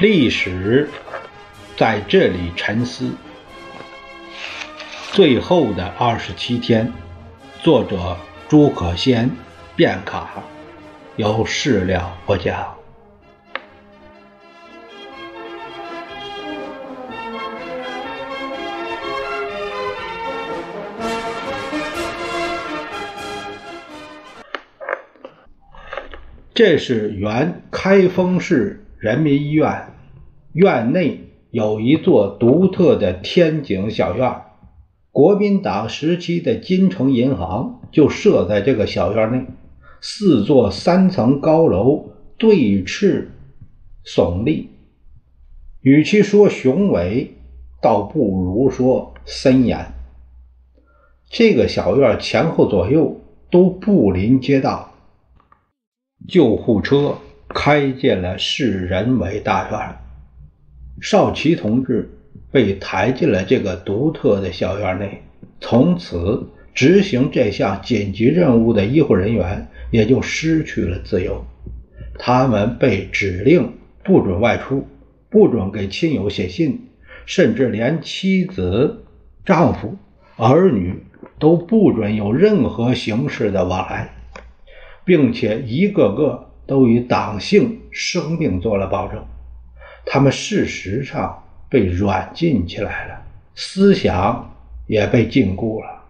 [0.00, 0.88] 历史
[1.76, 3.12] 在这里沉思。
[5.12, 6.90] 最后的二十七天，
[7.62, 8.16] 作者
[8.48, 9.30] 朱可先，
[9.76, 10.42] 卞卡，
[11.16, 12.74] 有事了不讲。
[26.54, 28.82] 这是原开封市。
[29.00, 29.94] 人民医院
[30.52, 34.42] 院内有一座独特的天井小院，
[35.10, 39.46] 国民党时期的金城银行就设在这个小院内。
[40.02, 43.28] 四座三层高楼对峙
[44.04, 44.68] 耸立，
[45.80, 47.32] 与其说雄伟，
[47.80, 49.94] 倒不如说森严。
[51.30, 53.18] 这个小院前后左右
[53.50, 54.92] 都不临街道，
[56.28, 57.14] 救护车。
[57.52, 59.96] 开进了市人委大院，
[61.00, 62.08] 少奇同志
[62.52, 65.22] 被抬进了这个独特的小院内。
[65.60, 71.44] 从此，执行这项紧急任务的医护人员也就失去了自由。
[72.18, 73.72] 他们被指令
[74.04, 74.86] 不准外出，
[75.28, 76.86] 不准给亲友写信，
[77.26, 79.04] 甚至连妻子、
[79.44, 79.96] 丈夫、
[80.36, 81.02] 儿女
[81.40, 84.14] 都不准有任何形式的往来，
[85.04, 86.49] 并且一个个。
[86.70, 89.24] 都与党性生命做了保证，
[90.06, 93.24] 他们事实上被软禁起来了，
[93.56, 94.54] 思想
[94.86, 96.04] 也被禁锢了。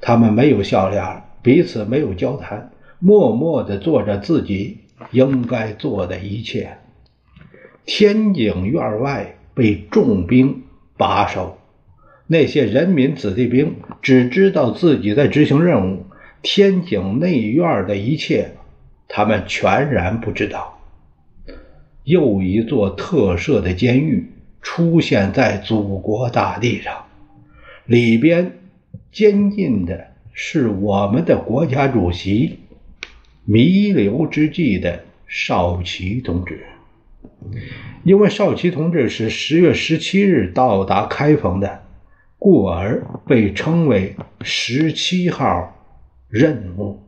[0.00, 4.78] 他们没有笑脸，彼此没有交谈，默默地做着自己
[5.10, 6.78] 应该做的一切。
[7.84, 10.62] 天井院外被重兵
[10.96, 11.58] 把守，
[12.28, 16.06] 那些人民子弟兵只知道自己在执行任务，
[16.42, 18.52] 天井内院的一切。
[19.08, 20.80] 他们全然不知道，
[22.04, 27.04] 又一座特设的监狱出现在祖国大地上，
[27.86, 28.58] 里边
[29.12, 32.58] 监禁的是我们的国家主席
[33.44, 36.66] 弥留之际的少奇同志。
[38.04, 41.82] 因为少奇同志是十月十七日到达开封的，
[42.38, 45.76] 故而被称为“十七号
[46.28, 47.00] 任务”。